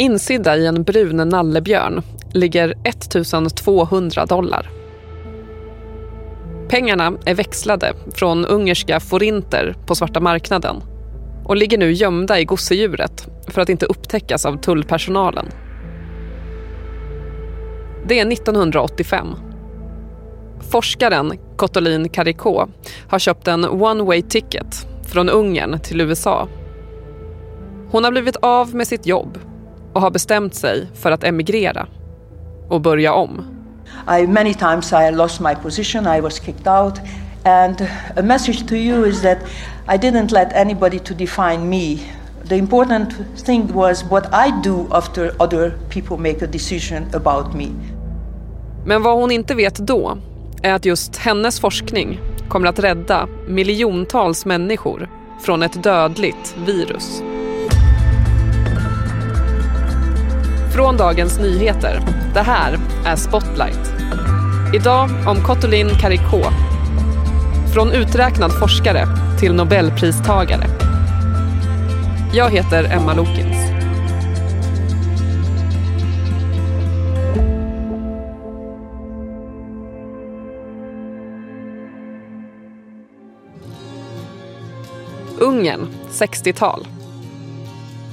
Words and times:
Insidda 0.00 0.56
i 0.56 0.66
en 0.66 0.82
brun 0.82 1.16
nallebjörn 1.16 2.02
ligger 2.32 2.74
1200 2.84 4.26
dollar. 4.26 4.70
Pengarna 6.68 7.12
är 7.24 7.34
växlade 7.34 7.92
från 8.14 8.46
ungerska 8.46 9.00
forinter 9.00 9.76
på 9.86 9.94
svarta 9.94 10.20
marknaden 10.20 10.76
och 11.44 11.56
ligger 11.56 11.78
nu 11.78 11.92
gömda 11.92 12.40
i 12.40 12.44
gosedjuret 12.44 13.28
för 13.46 13.60
att 13.60 13.68
inte 13.68 13.86
upptäckas 13.86 14.46
av 14.46 14.56
tullpersonalen. 14.56 15.46
Det 18.06 18.20
är 18.20 18.32
1985. 18.32 19.26
Forskaren 20.70 21.32
Kotolin 21.56 22.08
Karikó 22.08 22.68
har 23.08 23.18
köpt 23.18 23.48
en 23.48 23.64
one 23.64 24.02
way 24.02 24.22
ticket 24.22 24.86
från 25.04 25.28
Ungern 25.28 25.80
till 25.80 26.00
USA. 26.00 26.48
Hon 27.90 28.04
har 28.04 28.10
blivit 28.10 28.36
av 28.36 28.74
med 28.74 28.86
sitt 28.86 29.06
jobb 29.06 29.38
och 29.92 30.00
har 30.00 30.10
bestämt 30.10 30.54
sig 30.54 30.88
för 30.94 31.10
att 31.10 31.24
emigrera 31.24 31.86
och 32.68 32.80
börja 32.80 33.12
om. 33.12 33.44
I 34.20 34.26
many 34.26 34.54
times 34.54 34.92
I 34.92 35.10
lost 35.10 35.40
my 35.40 35.54
position, 35.54 36.06
I 36.16 36.20
was 36.20 36.40
kicked 36.40 36.68
out 36.68 36.94
and 37.44 37.86
a 38.16 38.22
message 38.22 38.68
to 38.68 38.74
you 38.74 39.06
is 39.06 39.22
that 39.22 39.38
I 39.88 39.96
didn't 39.96 40.32
let 40.32 40.52
anybody 40.52 40.98
to 40.98 41.14
define 41.14 41.68
me. 41.68 41.98
The 42.48 42.56
important 42.56 43.14
thing 43.44 43.72
was 43.72 44.04
what 44.04 44.24
I 44.26 44.50
do 44.64 44.86
after 44.90 45.42
other 45.42 45.72
people 45.88 46.16
make 46.16 46.44
a 46.44 46.46
decision 46.46 47.06
about 47.14 47.54
me. 47.54 47.68
Men 48.84 49.02
vad 49.02 49.16
hon 49.16 49.30
inte 49.30 49.54
vet 49.54 49.74
då 49.74 50.18
är 50.62 50.72
att 50.72 50.84
just 50.84 51.16
hennes 51.16 51.60
forskning 51.60 52.20
kommer 52.48 52.68
att 52.68 52.78
rädda 52.78 53.28
miljontals 53.48 54.46
människor 54.46 55.08
från 55.40 55.62
ett 55.62 55.82
dödligt 55.82 56.54
virus. 56.66 57.22
Från 60.80 60.96
Dagens 60.96 61.38
Nyheter. 61.38 62.00
Det 62.34 62.40
här 62.40 62.78
är 63.06 63.16
Spotlight. 63.16 63.92
Idag 64.74 65.10
om 65.26 65.44
Kotolin 65.44 65.88
Karikó. 65.88 66.42
Från 67.74 67.92
uträknad 67.92 68.58
forskare 68.58 69.06
till 69.40 69.54
nobelpristagare. 69.54 70.66
Jag 72.34 72.50
heter 72.50 72.84
Emma 72.84 73.14
Lokins. 73.14 73.56
Ungern, 85.38 85.88
60-tal. 86.10 86.86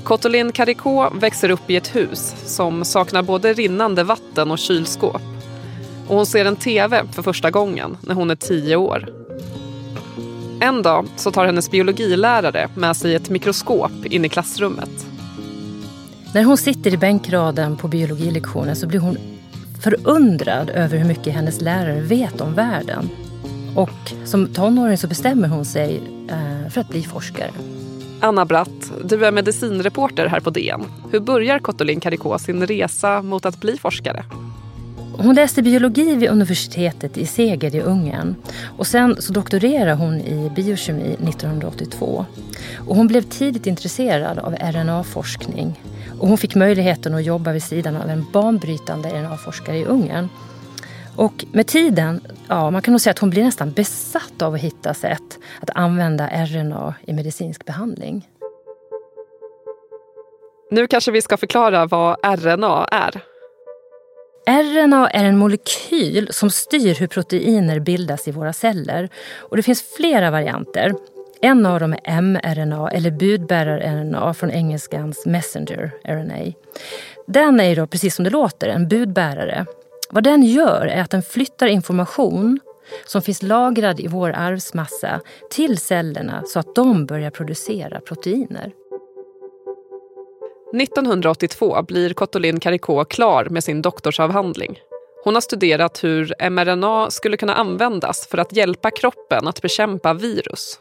Kotolin 0.07 0.51
Karikó 0.51 1.09
växer 1.09 1.49
upp 1.49 1.69
i 1.69 1.75
ett 1.75 1.95
hus 1.95 2.35
som 2.45 2.85
saknar 2.85 3.23
både 3.23 3.53
rinnande 3.53 4.03
vatten 4.03 4.51
och 4.51 4.59
kylskåp. 4.59 5.21
Och 6.07 6.15
hon 6.15 6.25
ser 6.25 6.45
en 6.45 6.55
tv 6.55 7.03
för 7.11 7.21
första 7.21 7.51
gången 7.51 7.97
när 8.01 8.15
hon 8.15 8.31
är 8.31 8.35
tio 8.35 8.75
år. 8.75 9.09
En 10.59 10.81
dag 10.81 11.07
så 11.15 11.31
tar 11.31 11.45
hennes 11.45 11.71
biologilärare 11.71 12.69
med 12.75 12.97
sig 12.97 13.15
ett 13.15 13.29
mikroskop 13.29 14.05
in 14.05 14.25
i 14.25 14.29
klassrummet. 14.29 15.05
När 16.33 16.43
hon 16.43 16.57
sitter 16.57 16.93
i 16.93 16.97
bänkraden 16.97 17.77
på 17.77 17.87
biologilektionen 17.87 18.75
så 18.75 18.87
blir 18.87 18.99
hon 18.99 19.17
förundrad 19.83 20.69
över 20.69 20.97
hur 20.97 21.07
mycket 21.07 21.33
hennes 21.33 21.61
lärare 21.61 22.01
vet 22.01 22.41
om 22.41 22.53
världen. 22.53 23.09
Och 23.75 24.13
som 24.25 24.47
tonåring 24.47 24.97
så 24.97 25.07
bestämmer 25.07 25.47
hon 25.47 25.65
sig 25.65 26.01
eh, 26.29 26.69
för 26.69 26.81
att 26.81 26.89
bli 26.89 27.03
forskare. 27.03 27.51
Anna 28.19 28.45
Bratt, 28.45 28.91
du 29.03 29.25
är 29.25 29.31
medicinreporter 29.31 30.25
här 30.25 30.39
på 30.39 30.49
DN. 30.49 30.85
Hur 31.11 31.19
börjar 31.19 31.59
Kottolin 31.59 31.99
Karikó 31.99 32.39
sin 32.39 32.67
resa 32.67 33.21
mot 33.21 33.45
att 33.45 33.59
bli 33.59 33.77
forskare? 33.77 34.25
Hon 35.17 35.35
läste 35.35 35.61
biologi 35.61 36.15
vid 36.15 36.29
universitetet 36.29 37.17
i 37.17 37.25
Seger 37.25 37.75
i 37.75 37.81
Ungern. 37.81 38.35
Och 38.77 38.87
sen 38.87 39.21
så 39.21 39.33
doktorerade 39.33 39.93
hon 39.93 40.15
i 40.15 40.51
biokemi 40.55 41.13
1982. 41.13 42.25
Och 42.87 42.95
hon 42.95 43.07
blev 43.07 43.21
tidigt 43.21 43.67
intresserad 43.67 44.39
av 44.39 44.53
RNA-forskning. 44.53 45.81
Och 46.19 46.27
hon 46.27 46.37
fick 46.37 46.55
möjligheten 46.55 47.13
att 47.13 47.25
jobba 47.25 47.51
vid 47.51 47.63
sidan 47.63 47.95
av 47.95 48.09
en 48.09 48.25
banbrytande 48.33 49.09
RNA-forskare 49.09 49.77
i 49.77 49.85
Ungern. 49.85 50.29
Och 51.17 51.45
med 51.51 51.67
tiden, 51.67 52.21
ja 52.47 52.71
man 52.71 52.81
kan 52.81 52.91
nog 52.91 53.01
säga 53.01 53.11
att 53.11 53.19
hon 53.19 53.29
blir 53.29 53.43
nästan 53.43 53.71
besatt 53.71 54.41
av 54.41 54.53
att 54.53 54.59
hitta 54.59 54.93
sätt 54.93 55.39
att 55.59 55.69
använda 55.75 56.45
RNA 56.45 56.95
i 57.07 57.13
medicinsk 57.13 57.65
behandling. 57.65 58.27
Nu 60.71 60.87
kanske 60.87 61.11
vi 61.11 61.21
ska 61.21 61.37
förklara 61.37 61.85
vad 61.85 62.17
RNA 62.23 62.87
är. 62.91 63.21
RNA 64.49 65.09
är 65.09 65.25
en 65.25 65.37
molekyl 65.37 66.29
som 66.31 66.49
styr 66.49 66.95
hur 66.95 67.07
proteiner 67.07 67.79
bildas 67.79 68.27
i 68.27 68.31
våra 68.31 68.53
celler. 68.53 69.09
Och 69.37 69.57
det 69.57 69.63
finns 69.63 69.95
flera 69.97 70.31
varianter. 70.31 70.93
En 71.41 71.65
av 71.65 71.79
dem 71.79 71.95
är 72.03 72.21
mRNA, 72.21 72.89
eller 72.89 73.11
budbärar-RNA 73.11 74.33
från 74.33 74.51
engelskans 74.51 75.25
messenger 75.25 75.91
RNA. 76.03 76.53
Den 77.27 77.59
är 77.59 77.75
då, 77.75 77.87
precis 77.87 78.15
som 78.15 78.23
det 78.23 78.29
låter, 78.29 78.67
en 78.67 78.87
budbärare. 78.87 79.65
Vad 80.09 80.23
den 80.23 80.43
gör 80.43 80.85
är 80.85 81.01
att 81.01 81.11
den 81.11 81.23
flyttar 81.23 81.67
information 81.67 82.59
som 83.05 83.21
finns 83.21 83.43
lagrad 83.43 83.99
i 83.99 84.07
vår 84.07 84.29
arvsmassa 84.29 85.21
till 85.49 85.77
cellerna 85.77 86.43
så 86.45 86.59
att 86.59 86.75
de 86.75 87.05
börjar 87.05 87.29
producera 87.29 87.99
proteiner. 87.99 88.71
1982 90.73 91.81
blir 91.83 92.13
Kottolin 92.13 92.59
Karikó 92.59 93.05
klar 93.05 93.47
med 93.49 93.63
sin 93.63 93.81
doktorsavhandling. 93.81 94.79
Hon 95.23 95.33
har 95.33 95.41
studerat 95.41 96.03
hur 96.03 96.49
mRNA 96.49 97.11
skulle 97.11 97.37
kunna 97.37 97.53
användas 97.53 98.27
för 98.27 98.37
att 98.37 98.53
hjälpa 98.55 98.91
kroppen 98.91 99.47
att 99.47 99.61
bekämpa 99.61 100.13
virus. 100.13 100.79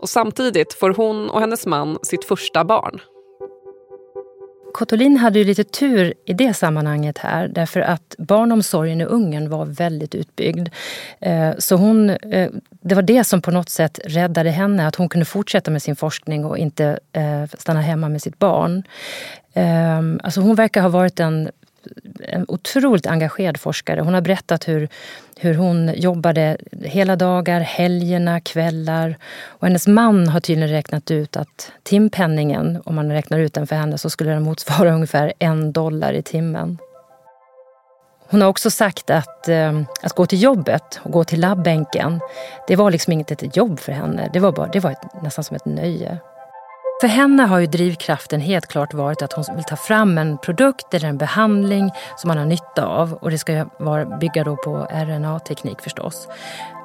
Och 0.00 0.08
samtidigt 0.08 0.74
får 0.74 0.90
hon 0.90 1.30
och 1.30 1.40
hennes 1.40 1.66
man 1.66 1.98
sitt 2.02 2.24
första 2.24 2.64
barn. 2.64 3.00
Kotolin 4.76 5.16
hade 5.16 5.38
ju 5.38 5.44
lite 5.44 5.64
tur 5.64 6.14
i 6.24 6.32
det 6.32 6.54
sammanhanget 6.54 7.18
här 7.18 7.48
därför 7.48 7.80
att 7.80 8.14
barnomsorgen 8.18 9.00
i 9.00 9.04
Ungern 9.04 9.50
var 9.50 9.66
väldigt 9.66 10.14
utbyggd. 10.14 10.68
Eh, 11.20 11.50
så 11.58 11.76
hon, 11.76 12.10
eh, 12.10 12.50
det 12.70 12.94
var 12.94 13.02
det 13.02 13.24
som 13.24 13.42
på 13.42 13.50
något 13.50 13.68
sätt 13.68 14.00
räddade 14.04 14.50
henne, 14.50 14.86
att 14.86 14.94
hon 14.94 15.08
kunde 15.08 15.24
fortsätta 15.24 15.70
med 15.70 15.82
sin 15.82 15.96
forskning 15.96 16.44
och 16.44 16.58
inte 16.58 16.98
eh, 17.12 17.44
stanna 17.58 17.80
hemma 17.80 18.08
med 18.08 18.22
sitt 18.22 18.38
barn. 18.38 18.82
Alltså 20.22 20.40
hon 20.40 20.54
verkar 20.54 20.82
ha 20.82 20.88
varit 20.88 21.20
en 21.20 21.50
en 22.28 22.44
otroligt 22.48 23.06
engagerad 23.06 23.60
forskare. 23.60 24.00
Hon 24.00 24.14
har 24.14 24.20
berättat 24.20 24.68
hur, 24.68 24.88
hur 25.36 25.54
hon 25.54 25.92
jobbade 25.96 26.56
hela 26.82 27.16
dagar, 27.16 27.60
helgerna, 27.60 28.40
kvällar. 28.40 29.16
Och 29.46 29.66
hennes 29.66 29.86
man 29.86 30.28
har 30.28 30.40
tydligen 30.40 30.70
räknat 30.70 31.10
ut 31.10 31.36
att 31.36 31.72
timpenningen, 31.82 32.82
om 32.84 32.94
man 32.94 33.12
räknar 33.12 33.38
ut 33.38 33.54
den 33.54 33.66
för 33.66 33.76
henne, 33.76 33.98
så 33.98 34.10
skulle 34.10 34.30
den 34.30 34.42
motsvara 34.42 34.90
ungefär 34.94 35.32
en 35.38 35.72
dollar 35.72 36.12
i 36.12 36.22
timmen. 36.22 36.78
Hon 38.28 38.40
har 38.42 38.48
också 38.48 38.70
sagt 38.70 39.10
att, 39.10 39.48
eh, 39.48 39.80
att 40.02 40.12
gå 40.12 40.26
till 40.26 40.42
jobbet 40.42 41.00
och 41.02 41.12
gå 41.12 41.24
till 41.24 41.40
labbänken, 41.40 42.20
det 42.68 42.76
var 42.76 42.90
liksom 42.90 43.12
inget 43.12 43.30
ett 43.30 43.56
jobb 43.56 43.80
för 43.80 43.92
henne. 43.92 44.30
Det 44.32 44.40
var, 44.40 44.52
bara, 44.52 44.66
det 44.66 44.80
var 44.80 44.90
ett, 44.90 45.22
nästan 45.22 45.44
som 45.44 45.56
ett 45.56 45.64
nöje. 45.64 46.18
För 47.00 47.08
henne 47.08 47.42
har 47.42 47.58
ju 47.58 47.66
drivkraften 47.66 48.40
helt 48.40 48.66
klart 48.66 48.94
varit 48.94 49.22
att 49.22 49.32
hon 49.32 49.44
vill 49.54 49.64
ta 49.64 49.76
fram 49.76 50.18
en 50.18 50.38
produkt 50.38 50.94
eller 50.94 51.08
en 51.08 51.18
behandling 51.18 51.90
som 52.16 52.28
man 52.28 52.38
har 52.38 52.44
nytta 52.44 52.86
av. 52.86 53.12
Och 53.12 53.30
det 53.30 53.38
ska 53.38 53.66
vara, 53.78 54.04
bygga 54.04 54.44
då 54.44 54.56
på 54.56 54.86
RNA-teknik 54.90 55.80
förstås. 55.80 56.28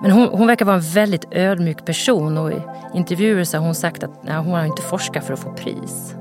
Men 0.01 0.11
hon, 0.11 0.27
hon, 0.27 0.47
verkar 0.47 0.65
vara 0.65 0.75
en 0.75 0.81
väldigt 0.81 1.25
ödmjuk 1.31 1.85
person 1.85 2.37
och 2.37 2.51
i 2.51 2.61
intervjuer 2.93 3.43
så 3.43 3.57
har 3.57 3.65
hon 3.65 3.75
sagt 3.75 4.03
att 4.03 4.23
nej, 4.23 4.35
hon 4.35 4.53
har 4.53 4.65
inte 4.65 4.81
forskat 4.81 5.25
för 5.25 5.33
att 5.33 5.39
få 5.39 5.51
pris. 5.51 6.15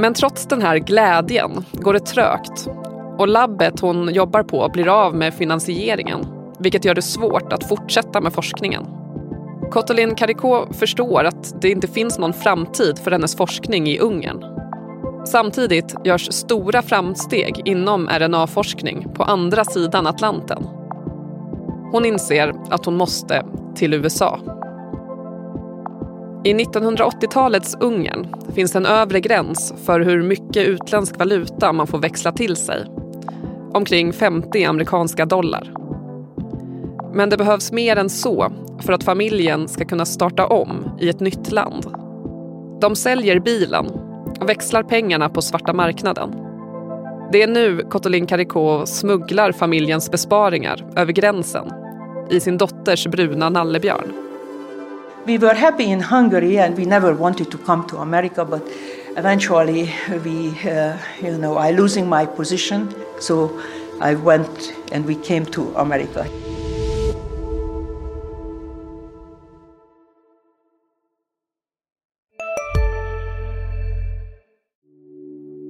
Men 0.00 0.14
trots 0.14 0.46
den 0.46 0.62
här 0.62 0.78
glädjen 0.78 1.64
går 1.72 1.92
det 1.92 2.00
trögt. 2.00 2.68
Och 3.18 3.28
labbet 3.28 3.80
hon 3.80 4.14
jobbar 4.14 4.42
på 4.42 4.68
blir 4.72 4.88
av 4.88 5.14
med 5.14 5.34
finansieringen. 5.34 6.26
Vilket 6.58 6.84
gör 6.84 6.94
det 6.94 7.02
svårt 7.02 7.52
att 7.52 7.68
fortsätta 7.68 8.20
med 8.20 8.32
forskningen. 8.32 8.86
Kottolin 9.70 10.14
Karikó 10.14 10.66
förstår 10.72 11.24
att 11.24 11.62
det 11.62 11.70
inte 11.70 11.88
finns 11.88 12.18
någon 12.18 12.32
framtid 12.32 12.98
för 12.98 13.10
hennes 13.10 13.36
forskning 13.36 13.86
i 13.86 13.98
Ungern. 13.98 14.44
Samtidigt 15.26 15.94
görs 16.04 16.32
stora 16.32 16.82
framsteg 16.82 17.62
inom 17.64 18.08
RNA-forskning 18.08 19.06
på 19.14 19.22
andra 19.22 19.64
sidan 19.64 20.06
Atlanten. 20.06 20.62
Hon 21.92 22.04
inser 22.04 22.54
att 22.70 22.84
hon 22.84 22.96
måste 22.96 23.44
till 23.74 23.94
USA. 23.94 24.40
I 26.44 26.54
1980-talets 26.54 27.76
Ungern 27.80 28.26
finns 28.54 28.76
en 28.76 28.86
övre 28.86 29.20
gräns 29.20 29.74
för 29.84 30.00
hur 30.00 30.22
mycket 30.22 30.66
utländsk 30.66 31.18
valuta 31.18 31.72
man 31.72 31.86
får 31.86 31.98
växla 31.98 32.32
till 32.32 32.56
sig. 32.56 32.84
Omkring 33.72 34.12
50 34.12 34.64
amerikanska 34.64 35.26
dollar. 35.26 35.72
Men 37.12 37.30
det 37.30 37.36
behövs 37.36 37.72
mer 37.72 37.96
än 37.96 38.10
så 38.10 38.52
för 38.82 38.92
att 38.92 39.04
familjen 39.04 39.68
ska 39.68 39.84
kunna 39.84 40.04
starta 40.04 40.46
om 40.46 40.96
i 41.00 41.08
ett 41.08 41.20
nytt 41.20 41.52
land. 41.52 41.86
De 42.80 42.96
säljer 42.96 43.40
bilen 43.40 43.86
och 44.40 44.48
växlar 44.48 44.82
pengarna 44.82 45.28
på 45.28 45.42
svarta 45.42 45.72
marknaden. 45.72 46.34
Det 47.32 47.42
är 47.42 47.46
nu 47.46 47.86
Kotolin 47.90 48.26
Karikó 48.26 48.86
smugglar 48.86 49.52
familjens 49.52 50.10
besparingar 50.10 50.84
över 50.96 51.12
gränsen 51.12 51.72
i 52.30 52.40
sin 52.40 52.58
dotters 52.58 53.06
bruna 53.06 53.48
nallebjörn. 53.48 54.12
We 55.24 55.38
were 55.38 55.54
happy 55.54 55.84
in 55.84 56.00
Hungary 56.00 56.58
and 56.58 56.76
we 56.76 56.84
never 56.84 57.12
wanted 57.12 57.50
to 57.50 57.58
come 57.58 57.82
to 57.88 57.96
America 57.96 58.44
but 58.44 58.62
eventually 59.16 59.94
we 60.24 60.48
uh, 60.70 60.96
you 61.20 61.36
know 61.36 61.68
I 61.68 61.72
losing 61.72 62.08
my 62.08 62.26
position 62.26 62.88
so 63.18 63.50
I 64.00 64.14
went 64.14 64.72
and 64.92 65.06
we 65.06 65.14
came 65.14 65.44
to 65.44 65.62
America. 65.76 66.24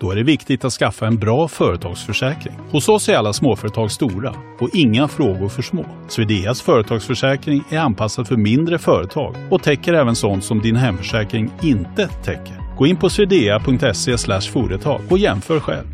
Då 0.00 0.10
är 0.10 0.16
det 0.16 0.22
viktigt 0.22 0.64
att 0.64 0.72
skaffa 0.72 1.06
en 1.06 1.18
bra 1.18 1.48
företagsförsäkring. 1.48 2.54
Hos 2.70 2.88
oss 2.88 3.08
är 3.08 3.16
alla 3.16 3.32
småföretag 3.32 3.90
stora 3.90 4.34
och 4.60 4.70
inga 4.72 5.08
frågor 5.08 5.48
för 5.48 5.62
små. 5.62 5.84
Swedeas 6.08 6.62
företagsförsäkring 6.62 7.64
är 7.70 7.78
anpassad 7.78 8.28
för 8.28 8.36
mindre 8.36 8.78
företag 8.78 9.34
och 9.50 9.62
täcker 9.62 9.94
även 9.94 10.16
sånt 10.16 10.44
som 10.44 10.60
din 10.60 10.76
hemförsäkring 10.76 11.50
inte 11.62 12.08
täcker. 12.08 12.76
Gå 12.78 12.86
in 12.86 12.96
på 12.96 13.10
swedea.se 13.10 14.18
företag 14.52 15.00
och 15.10 15.18
jämför 15.18 15.60
själv. 15.60 15.86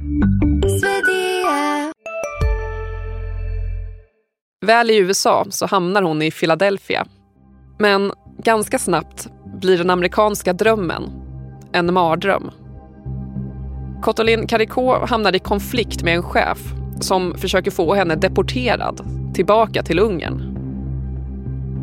Väl 4.66 4.90
i 4.90 4.96
USA 4.96 5.46
så 5.50 5.66
hamnar 5.66 6.02
hon 6.02 6.22
i 6.22 6.30
Philadelphia. 6.30 7.06
Men 7.78 8.12
ganska 8.38 8.78
snabbt 8.78 9.28
blir 9.60 9.78
den 9.78 9.90
amerikanska 9.90 10.52
drömmen 10.52 11.02
en 11.72 11.94
mardröm. 11.94 12.50
Kotolin 14.02 14.46
Karikó 14.46 15.06
hamnar 15.06 15.36
i 15.36 15.38
konflikt 15.38 16.02
med 16.02 16.14
en 16.14 16.22
chef 16.22 16.58
som 17.00 17.34
försöker 17.38 17.70
få 17.70 17.94
henne 17.94 18.14
deporterad 18.14 19.00
tillbaka 19.34 19.82
till 19.82 19.98
Ungern. 19.98 20.48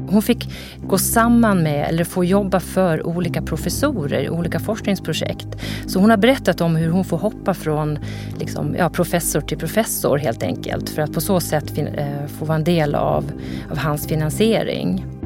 Hon 0.10 0.22
fick 0.22 0.52
gå 0.88 0.98
samman 0.98 1.64
med 1.64 1.90
eller 1.90 2.04
få 2.04 2.26
jobba 2.26 2.60
för 2.60 3.08
olika 3.08 3.42
professorer 3.42 4.22
i 4.22 4.30
olika 4.30 4.60
forskningsprojekt. 4.60 5.48
Så 5.88 6.00
hon 6.00 6.10
har 6.10 6.18
berättat 6.18 6.62
om 6.62 6.76
hur 6.76 6.90
hon 6.90 7.06
får 7.06 7.18
hoppa 7.18 7.54
från 7.54 8.00
liksom, 8.40 8.76
ja, 8.76 8.90
professor 8.90 9.42
till 9.42 9.58
professor 9.58 10.18
helt 10.18 10.44
enkelt 10.44 10.90
för 10.90 11.02
att 11.02 11.14
på 11.14 11.22
så 11.22 11.40
sätt 11.40 11.78
eh, 11.78 12.28
få 12.40 12.46
vara 12.46 12.56
en 12.56 12.64
del 12.64 12.96
av, 12.96 13.32
av 13.72 13.78
hans 13.78 14.08
finansiering. 14.08 15.19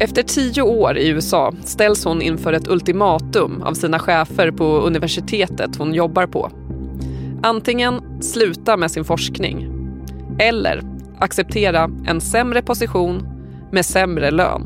Efter 0.00 0.22
tio 0.22 0.62
år 0.62 0.98
i 0.98 1.08
USA 1.08 1.52
ställs 1.64 2.04
hon 2.04 2.22
inför 2.22 2.52
ett 2.52 2.68
ultimatum 2.68 3.62
av 3.62 3.74
sina 3.74 3.98
chefer 3.98 4.50
på 4.50 4.64
universitetet 4.64 5.76
hon 5.76 5.94
jobbar 5.94 6.26
på. 6.26 6.50
Antingen 7.42 8.22
sluta 8.22 8.76
med 8.76 8.90
sin 8.90 9.04
forskning 9.04 9.68
eller 10.38 10.82
acceptera 11.18 11.90
en 12.06 12.20
sämre 12.20 12.62
position 12.62 13.28
med 13.72 13.86
sämre 13.86 14.30
lön. 14.30 14.62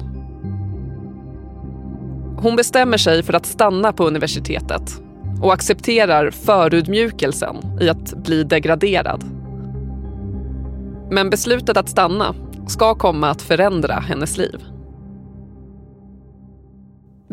Hon 2.42 2.56
bestämmer 2.56 2.96
sig 2.96 3.22
för 3.22 3.32
att 3.32 3.46
stanna 3.46 3.92
på 3.92 4.06
universitetet 4.06 5.02
och 5.42 5.52
accepterar 5.52 6.30
förudmjukelsen 6.30 7.56
i 7.80 7.88
att 7.88 8.24
bli 8.24 8.44
degraderad. 8.44 9.24
Men 11.10 11.30
beslutet 11.30 11.76
att 11.76 11.88
stanna 11.88 12.34
ska 12.68 12.94
komma 12.94 13.30
att 13.30 13.42
förändra 13.42 13.94
hennes 13.94 14.38
liv. 14.38 14.60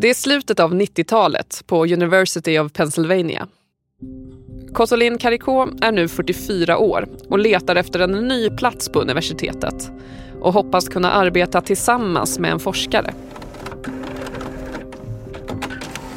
Det 0.00 0.10
är 0.10 0.14
slutet 0.14 0.60
av 0.60 0.74
90-talet 0.74 1.62
på 1.66 1.84
University 1.84 2.58
of 2.58 2.72
Pennsylvania. 2.72 3.48
Kottolin 4.72 5.18
Karikó 5.18 5.68
är 5.80 5.92
nu 5.92 6.08
44 6.08 6.78
år 6.78 7.08
och 7.28 7.38
letar 7.38 7.76
efter 7.76 8.00
en 8.00 8.28
ny 8.28 8.50
plats 8.50 8.88
på 8.88 9.00
universitetet 9.00 9.90
och 10.40 10.52
hoppas 10.52 10.88
kunna 10.88 11.10
arbeta 11.10 11.60
tillsammans 11.60 12.38
med 12.38 12.52
en 12.52 12.58
forskare. 12.58 13.14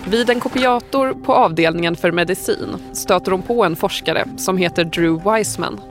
Vid 0.08 0.30
en 0.30 0.40
kopiator 0.40 1.14
på 1.26 1.34
avdelningen 1.34 1.96
för 1.96 2.12
medicin 2.12 2.70
stöter 2.94 3.32
hon 3.32 3.42
på 3.42 3.66
en 3.66 3.76
forskare 3.76 4.28
som 4.38 4.58
heter 4.58 4.84
Drew 4.84 5.24
Weissman. 5.24 5.82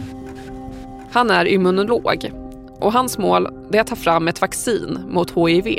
Han 1.11 1.31
är 1.31 1.45
immunolog 1.45 2.33
och 2.81 2.93
hans 2.93 3.19
mål 3.19 3.49
är 3.73 3.81
att 3.81 3.87
ta 3.87 3.97
fram 3.97 4.29
ett 4.29 4.41
vaccin 4.41 4.99
mot 5.09 5.31
HIV. 5.31 5.79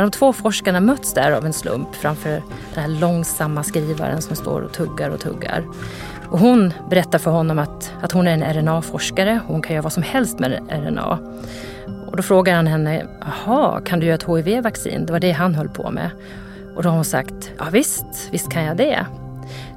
De 0.00 0.10
två 0.10 0.32
forskarna 0.32 0.80
möts 0.80 1.14
där 1.14 1.32
av 1.32 1.46
en 1.46 1.52
slump 1.52 1.94
framför 1.94 2.30
den 2.74 2.82
här 2.82 2.88
långsamma 2.88 3.62
skrivaren 3.62 4.22
som 4.22 4.36
står 4.36 4.60
och 4.60 4.72
tuggar 4.72 5.10
och 5.10 5.20
tuggar. 5.20 5.64
Och 6.30 6.38
hon 6.38 6.72
berättar 6.90 7.18
för 7.18 7.30
honom 7.30 7.58
att, 7.58 7.92
att 8.02 8.12
hon 8.12 8.26
är 8.26 8.32
en 8.32 8.54
RNA-forskare. 8.54 9.40
Hon 9.46 9.62
kan 9.62 9.74
göra 9.74 9.82
vad 9.82 9.92
som 9.92 10.02
helst 10.02 10.38
med 10.38 10.62
RNA. 10.70 11.18
Och 12.06 12.16
då 12.16 12.22
frågar 12.22 12.54
han 12.54 12.66
henne, 12.66 13.06
jaha, 13.20 13.80
kan 13.80 14.00
du 14.00 14.06
göra 14.06 14.14
ett 14.14 14.28
HIV-vaccin? 14.28 15.06
Det 15.06 15.12
var 15.12 15.20
det 15.20 15.32
han 15.32 15.54
höll 15.54 15.68
på 15.68 15.90
med. 15.90 16.10
Och 16.76 16.82
då 16.82 16.88
har 16.88 16.96
hon 16.96 17.04
sagt, 17.04 17.52
ja 17.58 17.64
visst, 17.72 18.28
visst 18.30 18.50
kan 18.50 18.64
jag 18.64 18.76
det. 18.76 19.06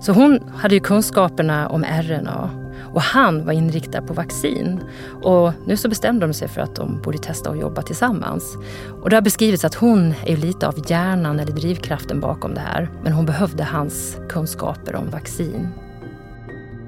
Så 0.01 0.11
hon 0.11 0.39
hade 0.55 0.75
ju 0.75 0.81
kunskaperna 0.81 1.69
om 1.69 1.83
RNA 1.83 2.62
och 2.93 3.01
han 3.01 3.45
var 3.45 3.53
inriktad 3.53 4.01
på 4.01 4.13
vaccin. 4.13 4.79
Och 5.23 5.51
nu 5.67 5.77
så 5.77 5.89
bestämde 5.89 6.27
de 6.27 6.33
sig 6.33 6.47
för 6.47 6.61
att 6.61 6.75
de 6.75 7.01
borde 7.01 7.17
testa 7.17 7.49
att 7.49 7.59
jobba 7.59 7.81
tillsammans. 7.81 8.57
Och 9.01 9.09
det 9.09 9.15
har 9.15 9.21
beskrivits 9.21 9.65
att 9.65 9.75
hon 9.75 10.13
är 10.25 10.37
lite 10.37 10.67
av 10.67 10.75
hjärnan 10.87 11.39
eller 11.39 11.53
drivkraften 11.53 12.19
bakom 12.19 12.53
det 12.53 12.59
här. 12.59 12.89
Men 13.03 13.13
hon 13.13 13.25
behövde 13.25 13.63
hans 13.63 14.17
kunskaper 14.29 14.95
om 14.95 15.09
vaccin. 15.09 15.67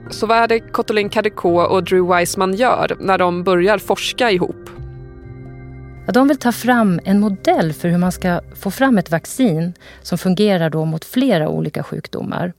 Så 0.09 0.27
vad 0.27 0.37
är 0.37 0.47
det 0.47 0.59
Kottolin 0.59 1.09
Kadeko 1.09 1.49
och 1.49 1.83
Drew 1.83 2.07
Weissman 2.07 2.53
gör 2.53 2.97
när 2.99 3.17
de 3.17 3.43
börjar 3.43 3.77
forska 3.77 4.31
ihop? 4.31 4.69
Ja, 6.05 6.11
de 6.13 6.27
vill 6.27 6.37
ta 6.37 6.51
fram 6.51 6.99
en 7.03 7.19
modell 7.19 7.73
för 7.73 7.89
hur 7.89 7.97
man 7.97 8.11
ska 8.11 8.41
få 8.55 8.71
fram 8.71 8.97
ett 8.97 9.11
vaccin 9.11 9.73
som 10.01 10.17
fungerar 10.17 10.69
då 10.69 10.85
mot 10.85 11.05
flera 11.05 11.49
olika 11.49 11.83
sjukdomar. 11.83 12.53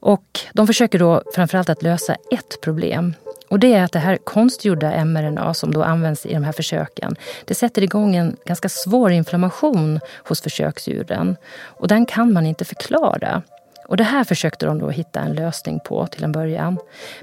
Och 0.00 0.40
de 0.52 0.66
försöker 0.66 0.98
då 0.98 1.22
framförallt 1.34 1.70
att 1.70 1.82
lösa 1.82 2.16
ett 2.30 2.60
problem. 2.62 3.14
Och 3.48 3.58
det 3.58 3.74
är 3.74 3.84
att 3.84 3.92
det 3.92 3.98
här 3.98 4.16
konstgjorda 4.16 5.04
mRNA 5.04 5.54
som 5.54 5.72
då 5.74 5.82
används 5.82 6.26
i 6.26 6.34
de 6.34 6.44
här 6.44 6.52
försöken, 6.52 7.16
det 7.44 7.54
sätter 7.54 7.82
igång 7.82 8.16
en 8.16 8.36
ganska 8.46 8.68
svår 8.68 9.10
inflammation 9.12 10.00
hos 10.28 10.40
försöksdjuren. 10.40 11.36
Och 11.62 11.88
den 11.88 12.06
kan 12.06 12.32
man 12.32 12.46
inte 12.46 12.64
förklara. 12.64 13.42
Och 13.86 13.96
det 13.96 14.04
här 14.04 14.24
försökte 14.24 14.66
de 14.66 14.78
då 14.78 14.90
hitta 14.90 15.20
en 15.20 15.32
lösning 15.32 15.80
på 15.80 16.06
till 16.06 16.24
en 16.24 16.32
början. 16.32 16.78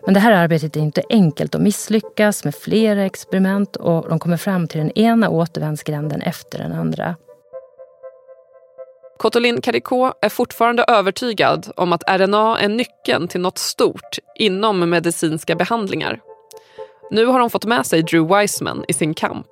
Men 0.05 0.13
det 0.13 0.19
här 0.19 0.31
arbetet 0.31 0.75
är 0.75 0.79
inte 0.79 1.03
enkelt. 1.09 1.51
De 1.51 1.63
misslyckas 1.63 2.45
med 2.45 2.55
flera 2.55 3.05
experiment 3.05 3.75
och 3.75 4.09
de 4.09 4.19
kommer 4.19 4.37
fram 4.37 4.67
till 4.67 4.79
den 4.79 4.91
ena 4.91 5.29
återvändsgränden 5.29 6.21
efter 6.21 6.59
den 6.59 6.73
andra. 6.73 7.15
Kottolin 9.19 9.61
Karikó 9.61 10.13
är 10.21 10.29
fortfarande 10.29 10.85
övertygad 10.87 11.71
om 11.75 11.93
att 11.93 12.03
RNA 12.09 12.59
är 12.59 12.69
nyckeln 12.69 13.27
till 13.27 13.41
något 13.41 13.57
stort 13.57 14.19
inom 14.35 14.89
medicinska 14.89 15.55
behandlingar. 15.55 16.19
Nu 17.11 17.25
har 17.25 17.39
hon 17.39 17.49
fått 17.49 17.65
med 17.65 17.85
sig 17.85 18.01
Drew 18.03 18.27
Weissman 18.27 18.85
i 18.87 18.93
sin 18.93 19.13
kamp. 19.13 19.47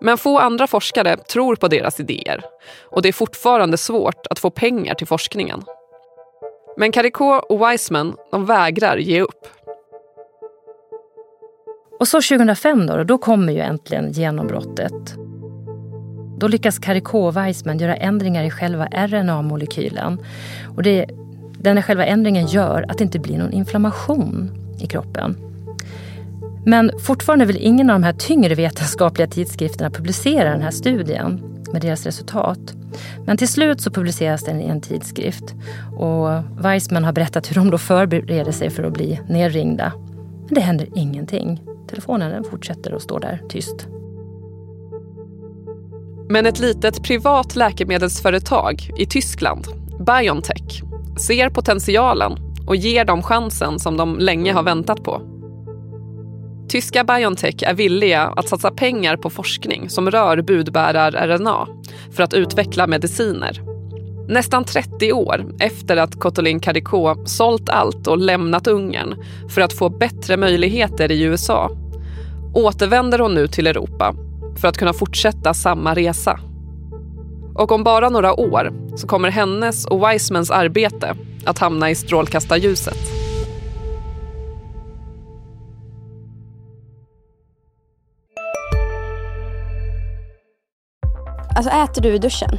Men 0.00 0.18
få 0.18 0.38
andra 0.38 0.66
forskare 0.66 1.16
tror 1.16 1.56
på 1.56 1.68
deras 1.68 2.00
idéer 2.00 2.44
och 2.82 3.02
det 3.02 3.08
är 3.08 3.12
fortfarande 3.12 3.76
svårt 3.76 4.26
att 4.26 4.38
få 4.38 4.50
pengar 4.50 4.94
till 4.94 5.06
forskningen. 5.06 5.64
Men 6.76 6.92
Karikó 6.92 7.24
och 7.24 7.60
Weissman 7.60 8.16
de 8.30 8.46
vägrar 8.46 8.96
ge 8.96 9.20
upp. 9.20 9.46
Och 12.00 12.08
så 12.08 12.16
2005 12.16 12.86
då, 12.86 13.04
då 13.04 13.18
kommer 13.18 13.52
ju 13.52 13.60
äntligen 13.60 14.12
genombrottet. 14.12 15.27
Då 16.38 16.48
lyckas 16.48 16.78
Karikó 16.78 17.30
Weissman 17.30 17.78
göra 17.78 17.96
ändringar 17.96 18.44
i 18.44 18.50
själva 18.50 18.86
RNA-molekylen. 18.86 20.18
Och 20.76 20.82
det, 20.82 21.06
den 21.58 21.82
själva 21.82 22.06
ändringen 22.06 22.46
gör 22.46 22.84
att 22.88 22.98
det 22.98 23.04
inte 23.04 23.18
blir 23.18 23.38
någon 23.38 23.52
inflammation 23.52 24.50
i 24.80 24.86
kroppen. 24.86 25.36
Men 26.64 26.90
fortfarande 26.98 27.44
vill 27.44 27.56
ingen 27.60 27.90
av 27.90 28.00
de 28.00 28.04
här 28.04 28.12
tyngre 28.12 28.54
vetenskapliga 28.54 29.26
tidskrifterna 29.26 29.90
publicera 29.90 30.50
den 30.50 30.62
här 30.62 30.70
studien 30.70 31.42
med 31.72 31.82
deras 31.82 32.06
resultat. 32.06 32.74
Men 33.26 33.36
till 33.36 33.48
slut 33.48 33.80
så 33.80 33.90
publiceras 33.90 34.44
den 34.44 34.60
i 34.60 34.64
en 34.64 34.80
tidskrift 34.80 35.54
och 35.96 36.28
Weissman 36.64 37.04
har 37.04 37.12
berättat 37.12 37.50
hur 37.50 37.54
de 37.54 37.70
då 37.70 37.78
förbereder 37.78 38.52
sig 38.52 38.70
för 38.70 38.82
att 38.82 38.92
bli 38.92 39.20
nerringda. 39.28 39.92
Men 40.46 40.54
det 40.54 40.60
händer 40.60 40.88
ingenting. 40.94 41.60
Telefonen 41.88 42.44
fortsätter 42.44 42.92
att 42.92 43.02
stå 43.02 43.18
där 43.18 43.42
tyst. 43.48 43.86
Men 46.30 46.46
ett 46.46 46.58
litet 46.58 47.02
privat 47.02 47.56
läkemedelsföretag 47.56 48.90
i 48.96 49.06
Tyskland, 49.06 49.66
Biontech, 50.06 50.82
ser 51.18 51.50
potentialen 51.50 52.32
och 52.66 52.76
ger 52.76 53.04
dem 53.04 53.22
chansen 53.22 53.78
som 53.78 53.96
de 53.96 54.18
länge 54.18 54.52
har 54.52 54.62
väntat 54.62 55.04
på. 55.04 55.22
Tyska 56.68 57.04
Biontech 57.04 57.62
är 57.62 57.74
villiga 57.74 58.22
att 58.22 58.48
satsa 58.48 58.70
pengar 58.70 59.16
på 59.16 59.30
forskning 59.30 59.90
som 59.90 60.10
rör 60.10 60.42
budbärar-RNA 60.42 61.66
för 62.12 62.22
att 62.22 62.34
utveckla 62.34 62.86
mediciner. 62.86 63.62
Nästan 64.28 64.64
30 64.64 65.12
år 65.12 65.46
efter 65.60 65.96
att 65.96 66.20
Kotolin 66.20 66.60
Cadico 66.60 67.26
sålt 67.26 67.68
allt 67.68 68.06
och 68.06 68.18
lämnat 68.18 68.66
Ungern 68.66 69.14
för 69.48 69.60
att 69.60 69.72
få 69.72 69.88
bättre 69.88 70.36
möjligheter 70.36 71.12
i 71.12 71.22
USA 71.22 71.70
återvänder 72.54 73.18
hon 73.18 73.34
nu 73.34 73.48
till 73.48 73.66
Europa 73.66 74.14
för 74.60 74.68
att 74.68 74.76
kunna 74.76 74.92
fortsätta 74.92 75.54
samma 75.54 75.94
resa. 75.94 76.40
Och 77.54 77.72
om 77.72 77.84
bara 77.84 78.08
några 78.08 78.40
år 78.40 78.72
så 78.96 79.06
kommer 79.06 79.30
hennes 79.30 79.86
och 79.86 80.10
Wisemans 80.10 80.50
arbete 80.50 81.16
att 81.44 81.58
hamna 81.58 81.90
i 81.90 81.94
strålkastarljuset. 81.94 82.98
Alltså 91.56 91.72
äter 91.72 92.02
du 92.02 92.14
i 92.14 92.18
duschen? 92.18 92.58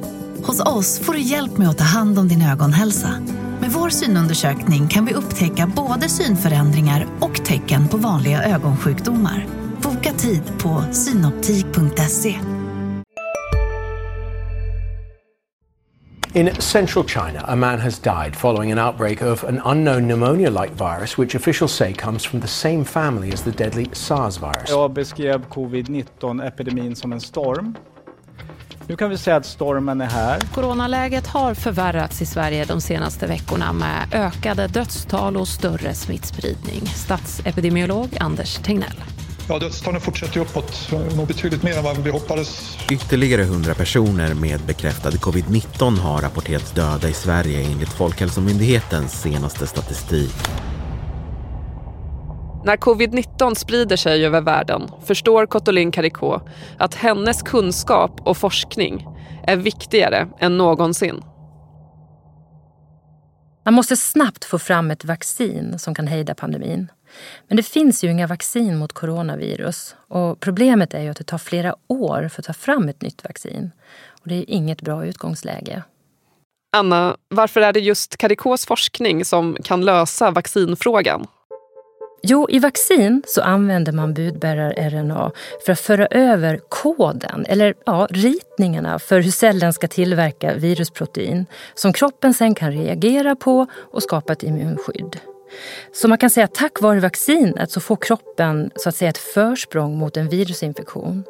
Hos 0.43 0.59
oss 0.59 0.99
får 0.99 1.13
du 1.13 1.19
hjälp 1.19 1.57
med 1.57 1.69
att 1.69 1.77
ta 1.77 1.83
hand 1.83 2.19
om 2.19 2.27
din 2.27 2.41
ögonhälsa. 2.41 3.09
Med 3.59 3.71
vår 3.71 3.89
synundersökning 3.89 4.87
kan 4.87 5.05
vi 5.05 5.13
upptäcka 5.13 5.71
både 5.75 6.09
synförändringar 6.09 7.07
och 7.19 7.45
tecken 7.45 7.87
på 7.87 7.97
vanliga 7.97 8.43
ögonsjukdomar. 8.43 9.45
Boka 9.81 10.13
tid 10.13 10.41
på 10.59 10.83
synoptik.se. 10.91 12.39
In 16.33 16.49
central 16.59 17.05
China, 17.07 17.39
a 17.47 17.55
man 17.55 17.79
has 17.79 17.99
died 17.99 18.35
following 18.35 18.71
an 18.71 18.79
outbreak 18.79 19.21
of 19.21 19.43
an 19.43 19.61
unknown 19.65 20.07
pneumonia 20.07 20.49
like 20.49 20.71
virus, 20.71 21.17
which 21.17 21.35
officials 21.35 21.73
say 21.73 21.93
comes 21.93 22.25
from 22.25 22.41
the 22.41 22.47
same 22.47 22.85
family 22.85 23.33
as 23.33 23.43
the 23.43 23.51
deadly 23.51 23.89
SARS 23.93 24.37
virus. 24.37 24.69
Jag 24.69 24.93
beskrev 24.93 25.45
covid-19-epidemin 25.49 26.95
som 26.95 27.13
en 27.13 27.21
storm. 27.21 27.75
Nu 28.91 28.97
kan 28.97 29.09
vi 29.09 29.17
säga 29.17 29.35
att 29.35 29.45
stormen 29.45 30.01
är 30.01 30.05
här. 30.05 30.39
Coronaläget 30.39 31.27
har 31.27 31.53
förvärrats 31.53 32.21
i 32.21 32.25
Sverige 32.25 32.65
de 32.65 32.81
senaste 32.81 33.27
veckorna 33.27 33.73
med 33.73 34.07
ökade 34.11 34.67
dödstal 34.67 35.37
och 35.37 35.47
större 35.47 35.93
smittspridning. 35.93 36.81
Statsepidemiolog 36.85 38.17
Anders 38.19 38.55
Tegnell. 38.55 39.03
Ja, 39.49 39.59
dödstalen 39.59 40.01
fortsätter 40.01 40.39
uppåt, 40.39 40.91
nog 41.15 41.27
betydligt 41.27 41.63
mer 41.63 41.77
än 41.77 41.83
vad 41.83 41.97
vi 41.97 42.09
hoppades. 42.09 42.77
Ytterligare 42.91 43.41
100 43.41 43.73
personer 43.73 44.33
med 44.33 44.59
bekräftad 44.59 45.09
covid-19 45.09 45.97
har 45.97 46.21
rapporterats 46.21 46.71
döda 46.71 47.09
i 47.09 47.13
Sverige 47.13 47.61
enligt 47.71 47.89
Folkhälsomyndighetens 47.89 49.21
senaste 49.21 49.67
statistik. 49.67 50.35
När 52.63 52.77
covid-19 52.77 53.55
sprider 53.55 53.95
sig 53.95 54.25
över 54.25 54.41
världen 54.41 54.91
förstår 55.05 55.45
Cottolin 55.45 55.91
Carico 55.91 56.39
att 56.77 56.95
hennes 56.95 57.41
kunskap 57.41 58.27
och 58.27 58.37
forskning 58.37 59.07
är 59.47 59.55
viktigare 59.55 60.27
än 60.39 60.57
någonsin. 60.57 61.23
Man 63.65 63.73
måste 63.73 63.97
snabbt 63.97 64.45
få 64.45 64.59
fram 64.59 64.91
ett 64.91 65.05
vaccin 65.05 65.79
som 65.79 65.95
kan 65.95 66.07
hejda 66.07 66.35
pandemin. 66.35 66.91
Men 67.47 67.57
det 67.57 67.63
finns 67.63 68.03
ju 68.03 68.11
inga 68.11 68.27
vaccin 68.27 68.77
mot 68.77 68.93
coronavirus 68.93 69.95
och 70.07 70.39
problemet 70.39 70.93
är 70.93 71.01
ju 71.01 71.09
att 71.09 71.17
det 71.17 71.23
tar 71.23 71.37
flera 71.37 71.75
år 71.87 72.27
för 72.27 72.41
att 72.41 72.45
ta 72.45 72.53
fram 72.53 72.89
ett 72.89 73.01
nytt 73.01 73.23
vaccin. 73.23 73.71
Och 74.21 74.27
det 74.27 74.35
är 74.35 74.45
inget 74.47 74.81
bra 74.81 75.05
utgångsläge. 75.05 75.83
Anna, 76.77 77.17
varför 77.29 77.61
är 77.61 77.73
det 77.73 77.79
just 77.79 78.17
Caricos 78.17 78.65
forskning 78.65 79.25
som 79.25 79.57
kan 79.63 79.85
lösa 79.85 80.31
vaccinfrågan? 80.31 81.27
Jo, 82.23 82.47
i 82.49 82.59
vaccin 82.59 83.23
så 83.27 83.41
använder 83.41 83.91
man 83.91 84.13
budbärar-RNA 84.13 85.31
för 85.65 85.73
att 85.73 85.79
föra 85.79 86.07
över 86.07 86.59
koden, 86.69 87.45
eller 87.47 87.73
ja, 87.85 88.07
ritningarna 88.09 88.99
för 88.99 89.19
hur 89.19 89.31
cellen 89.31 89.73
ska 89.73 89.87
tillverka 89.87 90.53
virusprotein 90.53 91.45
som 91.73 91.93
kroppen 91.93 92.33
sen 92.33 92.55
kan 92.55 92.71
reagera 92.71 93.35
på 93.35 93.67
och 93.91 94.03
skapa 94.03 94.33
ett 94.33 94.43
immunskydd. 94.43 95.19
Så 95.93 96.07
man 96.07 96.17
kan 96.17 96.29
säga 96.29 96.43
att 96.43 96.55
tack 96.55 96.81
vare 96.81 96.99
vaccinet 96.99 97.71
så 97.71 97.79
får 97.79 97.95
kroppen 97.95 98.71
så 98.75 98.89
att 98.89 98.95
säga 98.95 99.09
ett 99.09 99.17
försprång 99.17 99.97
mot 99.97 100.17
en 100.17 100.29
virusinfektion. 100.29 101.23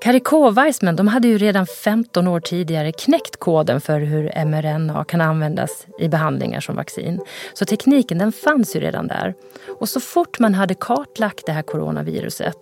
Kariko 0.00 0.36
och 0.36 0.56
Weissman 0.56 0.96
de 0.96 1.08
hade 1.08 1.28
ju 1.28 1.38
redan 1.38 1.66
15 1.66 2.28
år 2.28 2.40
tidigare 2.40 2.92
knäckt 2.92 3.36
koden 3.36 3.80
för 3.80 4.00
hur 4.00 4.44
mRNA 4.44 5.04
kan 5.04 5.20
användas 5.20 5.86
i 5.98 6.08
behandlingar 6.08 6.60
som 6.60 6.76
vaccin. 6.76 7.20
Så 7.54 7.64
tekniken 7.64 8.18
den 8.18 8.32
fanns 8.32 8.76
ju 8.76 8.80
redan 8.80 9.06
där. 9.06 9.34
Och 9.80 9.88
så 9.88 10.00
fort 10.00 10.38
man 10.38 10.54
hade 10.54 10.74
kartlagt 10.74 11.46
det 11.46 11.52
här 11.52 11.62
coronaviruset 11.62 12.58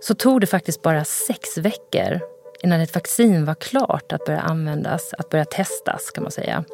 så 0.00 0.14
tog 0.14 0.40
det 0.40 0.46
faktiskt 0.46 0.82
bara 0.82 1.04
sex 1.04 1.58
veckor 1.58 2.20
innan 2.62 2.80
ett 2.80 2.94
vaccin 2.94 3.44
var 3.44 3.54
klart 3.54 4.12
att 4.12 4.24
börja 4.24 4.40
användas, 4.40 5.14
att 5.18 5.30
börja 5.30 5.44
testas 5.44 6.10
kan 6.10 6.22
man 6.22 6.32
säga. 6.32 6.64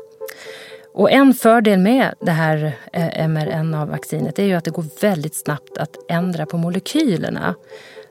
Och 0.94 1.10
en 1.10 1.34
fördel 1.34 1.78
med 1.78 2.14
det 2.20 2.30
här 2.30 2.78
eh, 2.92 3.28
mRNA-vaccinet 3.28 4.38
är 4.38 4.44
ju 4.44 4.54
att 4.54 4.64
det 4.64 4.70
går 4.70 4.84
väldigt 5.00 5.34
snabbt 5.34 5.78
att 5.78 5.96
ändra 6.08 6.46
på 6.46 6.56
molekylerna. 6.58 7.54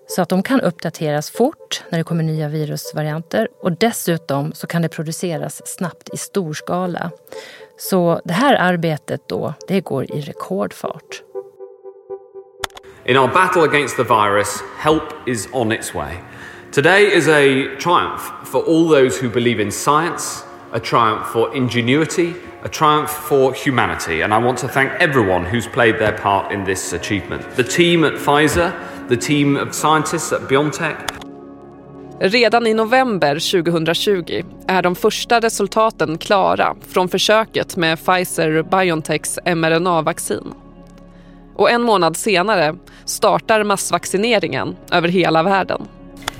Så 0.07 0.21
att 0.21 0.29
de 0.29 0.43
kan 0.43 0.62
uppdateras 0.62 1.31
fort 1.31 1.83
när 1.89 1.97
det 1.97 2.03
kommer 2.03 2.24
nya 2.24 2.47
virusvarianter 2.47 3.47
och 3.62 3.71
dessutom 3.71 4.53
så 4.53 4.67
kan 4.67 4.81
det 4.81 4.89
produceras 4.89 5.67
snabbt 5.67 6.09
i 6.13 6.17
stor 6.17 6.53
skala. 6.53 7.12
Så 7.77 8.21
det 8.25 8.33
här 8.33 8.55
arbetet 8.55 9.21
då, 9.29 9.53
det 9.67 9.81
går 9.81 10.12
i 10.12 10.21
rekordfart. 10.21 11.21
In 13.05 13.17
our 13.17 13.27
battle 13.27 13.62
against 13.62 13.97
the 13.97 14.03
virus, 14.03 14.63
help 14.77 15.03
is 15.27 15.47
on 15.51 15.71
its 15.71 15.95
way. 15.95 16.13
Today 16.71 17.17
is 17.17 17.27
a 17.27 17.43
triumph 17.79 18.21
for 18.43 18.63
all 18.63 18.89
those 18.89 19.25
who 19.25 19.29
believe 19.29 19.63
in 19.63 19.71
science, 19.71 20.43
a 20.71 20.79
triumph 20.79 21.27
for 21.31 21.55
ingenuity, 21.55 22.33
a 22.63 22.67
triumph 22.67 23.12
for 23.12 23.53
humanity, 23.53 24.24
and 24.24 24.33
I 24.33 24.38
want 24.39 24.57
to 24.59 24.67
thank 24.67 24.91
everyone 25.00 25.45
who's 25.45 25.67
played 25.67 26.00
their 26.00 26.17
part 26.17 26.51
in 26.51 26.65
this 26.65 26.93
achievement. 26.93 27.55
The 27.55 27.63
team 27.63 28.03
at 28.03 28.13
Pfizer, 28.13 28.74
the 29.09 29.15
team 29.15 29.57
of 29.57 29.74
scientists 29.74 30.33
at 30.33 30.50
BioNTech. 30.50 30.97
Redan 32.19 32.67
i 32.67 32.74
november 32.74 33.62
2020 33.63 34.43
är 34.67 34.81
de 34.81 34.95
första 34.95 35.39
resultaten 35.39 36.17
klara 36.17 36.75
från 36.88 37.09
försöket 37.09 37.77
med 37.77 37.97
Pfizer-Biontechs 37.97 39.55
mRNA-vaccin. 39.55 40.53
Och 41.55 41.71
en 41.71 41.81
månad 41.81 42.17
senare 42.17 42.75
startar 43.05 43.63
massvaccineringen 43.63 44.75
över 44.91 45.07
hela 45.07 45.43
världen. 45.43 45.88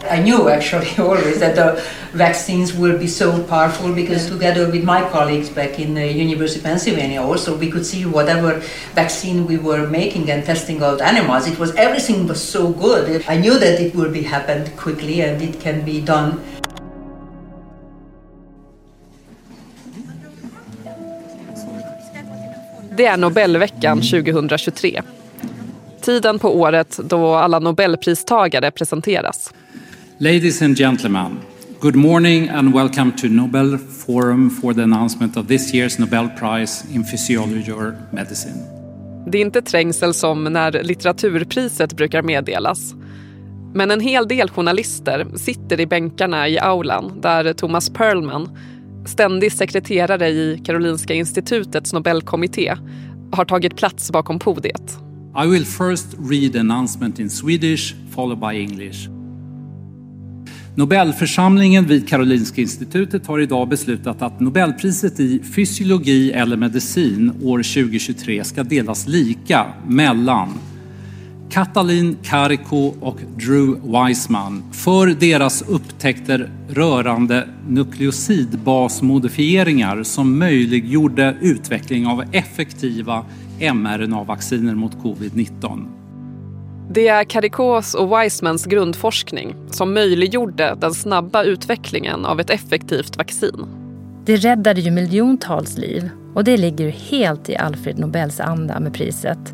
I 0.10 0.22
knew 0.22 0.50
actually 0.50 0.92
always 1.00 1.40
that 1.40 1.56
the 1.56 1.82
vaccines 2.14 2.74
will 2.74 2.98
be 2.98 3.08
so 3.08 3.44
powerful 3.44 3.94
because 3.94 4.28
together 4.30 4.70
with 4.70 4.84
my 4.84 5.08
colleagues 5.10 5.50
back 5.50 5.80
in 5.80 5.94
the 5.94 6.12
University 6.12 6.60
of 6.60 6.66
Pennsylvania 6.66 7.22
also 7.22 7.58
we 7.58 7.70
could 7.72 7.86
see 7.86 8.06
whatever 8.06 8.62
vaccine 8.94 9.46
we 9.46 9.58
were 9.58 9.88
making 9.88 10.30
and 10.32 10.46
testing 10.46 10.82
out 10.84 11.02
animals 11.02 11.48
it 11.48 11.60
was 11.60 11.74
everything 11.76 12.28
was 12.28 12.42
so 12.42 12.72
good 12.72 13.24
I 13.28 13.38
knew 13.38 13.60
that 13.60 13.80
it 13.80 13.96
would 13.96 14.14
be 14.14 14.24
happened 14.24 14.76
quickly 14.78 15.22
and 15.22 15.42
it 15.42 15.60
can 15.60 15.84
be 15.86 16.02
done 16.02 16.40
Det 22.98 23.06
är 23.06 23.18
Nobelveckan 23.18 24.02
2023. 24.02 25.02
Tiden 26.02 26.40
på 26.40 26.60
året 26.60 27.00
då 27.04 27.36
alla 27.36 27.60
Nobelpristagare 27.60 28.72
presenteras. 28.72 29.54
Ladies 30.20 30.62
and 30.62 30.78
gentlemen, 30.78 31.42
good 31.82 31.96
morning 31.96 32.50
and 32.50 32.74
welcome 32.74 33.12
to 33.12 33.28
Nobel 33.28 33.78
Forum 33.78 34.50
for 34.50 34.74
the 34.74 34.84
announcement 34.84 35.38
of 35.38 35.48
this 35.48 35.74
year's 35.74 36.00
Nobel 36.00 36.30
Prize 36.30 36.86
in 36.94 37.04
Physiology 37.04 37.72
or 37.72 37.96
Medicine. 38.12 38.56
Det 39.28 39.38
är 39.38 39.42
inte 39.42 39.62
trängsel 39.62 40.14
som 40.14 40.44
när 40.44 40.84
litteraturpriset 40.84 41.94
brukar 41.94 42.22
meddelas. 42.22 42.96
Men 43.74 43.92
en 43.92 44.00
hel 44.00 44.28
del 44.28 44.50
journalister 44.50 45.28
sitter 45.36 45.80
i 45.80 45.86
bänkarna 45.86 46.48
i 46.48 46.60
aulan 46.60 47.22
där 47.22 47.54
Thomas 47.54 47.90
Perlman, 47.90 48.58
ständig 49.06 49.52
sekreterare 49.52 50.30
i 50.30 50.62
Karolinska 50.66 51.14
institutets 51.14 51.94
Nobelkommitté, 51.94 52.76
har 53.32 53.46
tagit 53.46 53.78
plats 53.78 54.12
bakom 54.12 54.40
podiet. 54.40 54.98
I 55.44 55.48
will 55.48 55.66
first 55.66 56.08
read 56.20 56.56
announcement 56.56 57.20
in 57.20 57.30
Swedish, 57.30 57.94
followed 58.16 58.40
by 58.40 58.62
English. 58.62 59.15
Nobelförsamlingen 60.78 61.86
vid 61.86 62.08
Karolinska 62.08 62.62
institutet 62.62 63.28
har 63.28 63.40
idag 63.40 63.70
beslutat 63.70 64.22
att 64.22 64.40
Nobelpriset 64.40 65.20
i 65.20 65.42
fysiologi 65.56 66.32
eller 66.32 66.58
medicin 66.58 67.32
år 67.44 67.58
2023 67.58 68.44
ska 68.44 68.64
delas 68.64 69.08
lika 69.08 69.66
mellan 69.88 70.50
Katalin 71.50 72.18
Kariko 72.24 72.94
och 73.00 73.20
Drew 73.38 73.92
Weissman 73.92 74.64
för 74.74 75.08
deras 75.08 75.62
upptäckter 75.62 76.52
rörande 76.70 77.48
nukleosidbasmodifieringar 77.68 80.04
som 80.04 80.40
möjliggjorde 80.40 81.38
utveckling 81.42 82.08
av 82.08 82.24
effektiva 82.32 83.26
mRNA-vacciner 83.60 84.76
mot 84.76 84.96
covid-19. 84.96 86.05
Det 86.90 87.08
är 87.08 87.24
Karikos 87.24 87.94
och 87.94 88.10
Weissmans 88.10 88.66
grundforskning 88.66 89.56
som 89.72 89.94
möjliggjorde 89.94 90.78
den 90.82 90.94
snabba 90.94 91.44
utvecklingen 91.44 92.26
av 92.26 92.40
ett 92.40 92.50
effektivt 92.50 93.18
vaccin. 93.18 93.66
Det 94.26 94.36
räddade 94.36 94.82
ju 94.82 94.92
miljontals 94.92 95.78
liv 95.78 96.10
och 96.34 96.44
det 96.44 96.58
ligger 96.58 96.90
helt 96.90 97.50
i 97.50 97.56
Alfred 97.56 98.00
Nobels 98.00 98.40
anda 98.40 98.80
med 98.80 98.94
priset. 98.94 99.54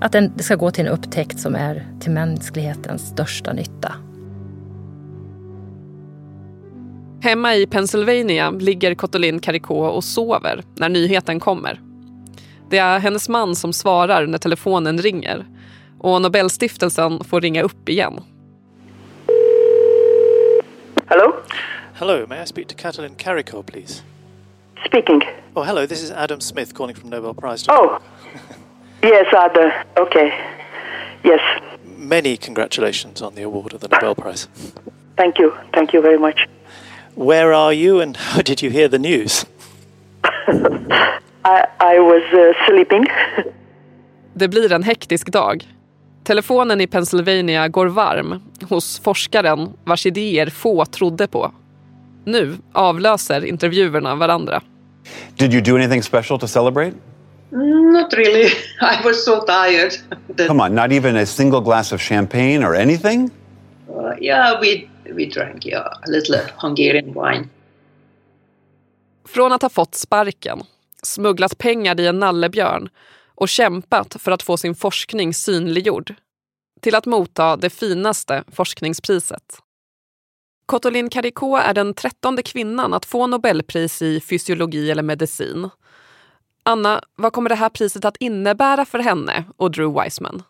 Att 0.00 0.12
den 0.12 0.38
ska 0.38 0.56
gå 0.56 0.70
till 0.70 0.86
en 0.86 0.92
upptäckt 0.92 1.40
som 1.40 1.54
är 1.54 1.86
till 2.00 2.10
mänsklighetens 2.10 3.08
största 3.08 3.52
nytta. 3.52 3.94
Hemma 7.22 7.54
i 7.54 7.66
Pennsylvania 7.66 8.50
ligger 8.50 8.94
Kotolin 8.94 9.40
Kariko 9.40 9.74
och 9.74 10.04
sover 10.04 10.62
när 10.76 10.88
nyheten 10.88 11.40
kommer. 11.40 11.80
Det 12.70 12.78
är 12.78 12.98
hennes 12.98 13.28
man 13.28 13.56
som 13.56 13.72
svarar 13.72 14.26
när 14.26 14.38
telefonen 14.38 14.98
ringer 14.98 15.46
och 16.00 16.22
Nobelstiftelsen 16.22 17.24
får 17.24 17.40
ringa 17.40 17.62
upp 17.62 17.88
igen. 17.88 18.20
Hello? 21.06 21.32
Hello, 21.94 22.26
may 22.28 22.42
I 22.42 22.46
speak 22.46 22.68
to 22.68 22.74
Katalin 22.74 23.14
Kariko, 23.16 23.62
please? 23.62 24.02
Speaking. 24.86 25.22
Oh, 25.54 25.62
hello, 25.62 25.86
this 25.86 26.02
is 26.02 26.10
Adam 26.10 26.40
Smith 26.40 26.74
calling 26.74 26.96
from 26.96 27.10
Nobel 27.10 27.34
Prize. 27.34 27.66
Oh, 27.68 27.98
yes, 29.02 29.26
Ada. 29.34 29.84
Okay. 29.96 30.32
Yes. 31.24 31.40
Many 31.84 32.36
congratulations 32.36 33.22
on 33.22 33.34
the 33.34 33.42
award 33.42 33.74
of 33.74 33.80
the 33.80 33.88
Nobel 33.88 34.14
Prize. 34.14 34.48
Thank 35.16 35.38
you. 35.38 35.52
Thank 35.74 35.92
you 35.92 36.00
very 36.00 36.18
much. 36.18 36.48
Where 37.14 37.52
are 37.52 37.74
you 37.74 38.00
and 38.00 38.16
how 38.30 38.40
did 38.42 38.62
you 38.62 38.70
hear 38.70 38.88
the 38.88 38.98
news? 38.98 39.44
I, 41.44 41.66
I 41.80 41.98
was 41.98 42.22
uh, 42.32 42.66
sleeping. 42.66 43.06
Det 44.34 44.48
blir 44.48 44.72
en 44.72 44.82
hektisk 44.82 45.32
dag. 45.32 45.68
Telefonen 46.24 46.80
i 46.80 46.86
Pennsylvania 46.86 47.68
går 47.68 47.86
varm 47.86 48.40
hos 48.68 48.98
forskaren 49.00 49.72
vars 49.84 50.06
idéer 50.06 50.46
få 50.50 50.84
trodde 50.84 51.26
på. 51.26 51.52
Nu 52.24 52.56
avlöser 52.72 53.44
intervjuerna 53.44 54.14
varandra. 54.14 54.62
Did 55.36 55.52
you 55.54 55.60
do 55.62 55.76
anything 55.76 56.02
special 56.02 56.38
to 56.38 56.46
celebrate? 56.46 56.92
Not 57.92 58.12
really. 58.14 58.46
I 58.80 59.04
was 59.04 59.24
so 59.24 59.40
tired. 59.40 59.92
that- 60.36 60.46
Come 60.48 60.60
on, 60.64 60.74
not 60.74 60.92
even 60.92 61.16
a 61.16 61.26
single 61.26 61.60
glass 61.60 61.92
of 61.92 62.00
champagne 62.00 62.66
or 62.66 62.76
anything? 62.76 63.30
Uh, 63.88 64.12
yeah, 64.20 64.60
we 64.60 64.88
we 65.16 65.26
drank 65.26 65.66
yeah 65.66 65.86
a 66.06 66.10
little 66.10 66.38
Hungarian 66.56 67.06
wine. 67.14 67.48
Från 69.28 69.52
att 69.52 69.62
ha 69.62 69.68
fått 69.68 69.94
sparken, 69.94 70.62
smugglat 71.02 71.58
pengar 71.58 72.00
i 72.00 72.06
en 72.06 72.18
nallebjörn 72.18 72.88
och 73.40 73.48
kämpat 73.48 74.16
för 74.18 74.32
att 74.32 74.42
få 74.42 74.56
sin 74.56 74.74
forskning 74.74 75.34
synliggjord 75.34 76.14
till 76.80 76.94
att 76.94 77.06
motta 77.06 77.56
det 77.56 77.70
finaste 77.70 78.44
forskningspriset. 78.52 79.58
Kotolin 80.66 81.10
Karikó 81.10 81.56
är 81.56 81.74
den 81.74 81.94
trettonde 81.94 82.42
kvinnan 82.42 82.94
att 82.94 83.04
få 83.04 83.26
Nobelpris 83.26 84.02
i 84.02 84.20
fysiologi 84.20 84.90
eller 84.90 85.02
medicin. 85.02 85.70
Anna, 86.62 87.02
vad 87.16 87.32
kommer 87.32 87.48
det 87.48 87.54
här 87.54 87.68
priset 87.68 88.04
att 88.04 88.16
innebära 88.16 88.84
för 88.84 88.98
henne 88.98 89.44
och 89.56 89.70
Drew 89.70 89.94
Weissman? 89.94 90.42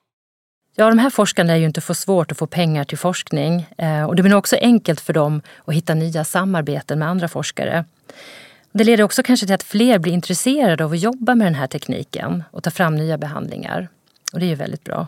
Ja, 0.76 0.88
de 0.88 0.98
här 0.98 1.10
forskarna 1.10 1.52
är 1.52 1.56
ju 1.56 1.66
inte 1.66 1.80
för 1.80 1.94
svårt 1.94 2.32
att 2.32 2.38
få 2.38 2.46
pengar 2.46 2.84
till 2.84 2.98
forskning 2.98 3.66
eh, 3.78 4.04
och 4.04 4.16
det 4.16 4.22
blir 4.22 4.30
nog 4.30 4.38
också 4.38 4.56
enkelt 4.56 5.00
för 5.00 5.12
dem 5.12 5.42
att 5.64 5.74
hitta 5.74 5.94
nya 5.94 6.24
samarbeten 6.24 6.98
med 6.98 7.08
andra 7.08 7.28
forskare. 7.28 7.84
Det 8.72 8.84
leder 8.84 9.04
också 9.04 9.22
kanske 9.22 9.46
till 9.46 9.54
att 9.54 9.62
fler 9.62 9.98
blir 9.98 10.12
intresserade 10.12 10.84
av 10.84 10.92
att 10.92 11.00
jobba 11.00 11.34
med 11.34 11.46
den 11.46 11.54
här 11.54 11.66
tekniken 11.66 12.44
och 12.50 12.62
ta 12.62 12.70
fram 12.70 12.94
nya 12.96 13.18
behandlingar. 13.18 13.88
Och 14.32 14.40
det 14.40 14.46
är 14.46 14.48
ju 14.48 14.54
väldigt 14.54 14.84
bra. 14.84 15.06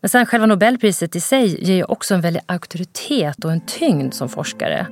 Men 0.00 0.08
sen 0.08 0.26
själva 0.26 0.46
Nobelpriset 0.46 1.16
i 1.16 1.20
sig 1.20 1.64
ger 1.64 1.74
ju 1.74 1.84
också 1.84 2.14
en 2.14 2.20
väldig 2.20 2.42
auktoritet 2.46 3.44
och 3.44 3.52
en 3.52 3.60
tyngd 3.60 4.14
som 4.14 4.28
forskare. 4.28 4.86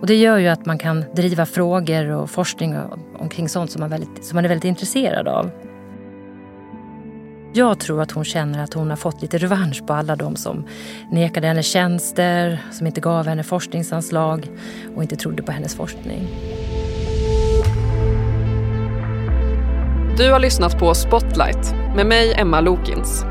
Och 0.00 0.06
det 0.06 0.16
gör 0.16 0.38
ju 0.38 0.48
att 0.48 0.66
man 0.66 0.78
kan 0.78 1.04
driva 1.14 1.46
frågor 1.46 2.10
och 2.10 2.30
forskning 2.30 2.76
omkring 3.18 3.48
sånt 3.48 3.70
som 3.70 3.80
man, 3.80 3.90
väldigt, 3.90 4.24
som 4.24 4.34
man 4.34 4.44
är 4.44 4.48
väldigt 4.48 4.64
intresserad 4.64 5.28
av. 5.28 5.50
Jag 7.54 7.78
tror 7.80 8.02
att 8.02 8.10
hon 8.10 8.24
känner 8.24 8.64
att 8.64 8.74
hon 8.74 8.90
har 8.90 8.96
fått 8.96 9.22
lite 9.22 9.38
revansch 9.38 9.86
på 9.86 9.92
alla 9.92 10.16
de 10.16 10.36
som 10.36 10.66
nekade 11.10 11.46
henne 11.46 11.62
tjänster, 11.62 12.62
som 12.72 12.86
inte 12.86 13.00
gav 13.00 13.26
henne 13.26 13.42
forskningsanslag 13.42 14.50
och 14.96 15.02
inte 15.02 15.16
trodde 15.16 15.42
på 15.42 15.52
hennes 15.52 15.74
forskning. 15.74 16.28
Du 20.16 20.30
har 20.30 20.38
lyssnat 20.38 20.78
på 20.78 20.94
Spotlight 20.94 21.74
med 21.96 22.06
mig, 22.06 22.34
Emma 22.36 22.60
Lokins. 22.60 23.24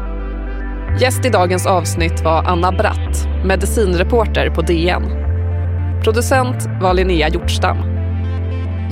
Gäst 1.00 1.26
i 1.26 1.30
dagens 1.30 1.66
avsnitt 1.66 2.22
var 2.24 2.44
Anna 2.44 2.72
Bratt, 2.72 3.28
medicinreporter 3.46 4.50
på 4.50 4.62
DN. 4.62 5.04
Producent 6.04 6.70
var 6.82 6.94
Linnea 6.94 7.30
Hjortstam. 7.30 7.78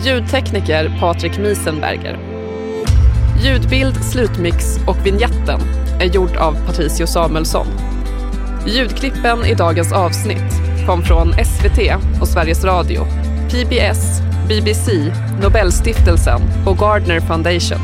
Ljudtekniker 0.06 0.98
Patrik 1.00 1.38
Miesenberger. 1.38 2.20
Ljudbild, 3.44 4.04
slutmix 4.04 4.80
och 4.88 5.06
vignetten 5.06 5.60
är 6.00 6.06
gjord 6.06 6.38
av 6.38 6.66
Patricio 6.66 7.08
Samuelsson. 7.08 7.68
Ljudklippen 8.68 9.46
i 9.46 9.54
dagens 9.54 9.94
avsnitt 9.94 10.62
kom 10.86 11.02
från 11.02 11.34
SVT 11.34 11.80
och 12.22 12.28
Sveriges 12.28 12.64
Radio, 12.64 13.06
PBS, 13.50 14.29
BBC, 14.50 14.92
Nobelstiftelsen 15.42 16.42
och 16.66 16.78
Gardner 16.78 17.20
Foundation. 17.20 17.80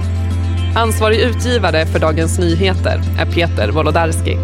Ansvarig 0.75 1.19
utgivare 1.19 1.86
för 1.86 1.99
Dagens 1.99 2.39
Nyheter 2.39 3.01
är 3.19 3.25
Peter 3.25 3.71
Wolodarski. 3.71 4.38